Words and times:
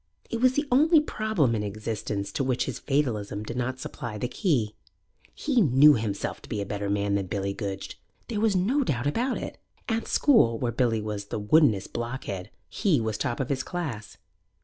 It 0.31 0.41
was 0.41 0.53
the 0.53 0.67
only 0.71 0.99
problem 0.99 1.53
in 1.53 1.61
existence 1.61 2.31
to 2.31 2.43
which 2.43 2.65
his 2.65 2.79
fatalism 2.79 3.43
did 3.43 3.55
not 3.55 3.79
supply 3.79 4.17
the 4.17 4.27
key. 4.27 4.73
He 5.35 5.61
knew 5.61 5.93
himself 5.93 6.41
to 6.41 6.49
be 6.49 6.59
a 6.59 6.65
better 6.65 6.89
man 6.89 7.13
than 7.13 7.27
Billy 7.27 7.53
Goodge. 7.53 8.01
There 8.27 8.41
was 8.41 8.55
no 8.55 8.83
doubt 8.83 9.05
about 9.05 9.37
it. 9.37 9.59
At 9.87 10.07
school, 10.07 10.57
where 10.57 10.71
Billy 10.71 11.01
was 11.01 11.25
the 11.25 11.39
woodenest 11.39 11.93
blockhead, 11.93 12.49
he 12.67 12.99
was 12.99 13.15
top 13.15 13.39
of 13.39 13.49
his 13.49 13.61
class. 13.61 14.17